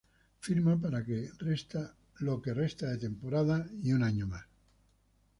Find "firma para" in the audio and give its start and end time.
0.45-0.97